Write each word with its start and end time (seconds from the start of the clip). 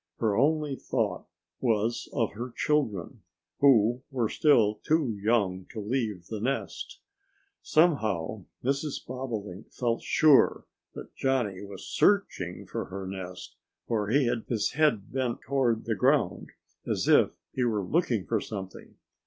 Her 0.17 0.35
only 0.35 0.75
thought 0.75 1.27
was 1.59 2.09
of 2.11 2.31
her 2.31 2.49
children, 2.55 3.21
who 3.59 4.01
were 4.09 4.29
still 4.29 4.79
too 4.83 5.15
young 5.21 5.67
to 5.69 5.79
leave 5.79 6.25
the 6.25 6.41
nest. 6.41 7.01
Somehow 7.61 8.45
Mrs. 8.63 9.05
Bobolink 9.05 9.71
felt 9.71 10.01
sure 10.01 10.65
that 10.95 11.13
Johnnie 11.13 11.61
was 11.61 11.85
searching 11.85 12.65
for 12.65 12.85
her 12.85 13.05
nest, 13.05 13.57
for 13.87 14.07
he 14.07 14.25
had 14.25 14.43
his 14.47 14.71
head 14.71 15.11
bent 15.13 15.41
toward 15.41 15.85
the 15.85 15.93
ground, 15.93 16.49
as 16.87 17.07
if 17.07 17.29
he 17.53 17.63
were 17.63 17.83
looking 17.85 18.25
for 18.25 18.41
something. 18.41 18.95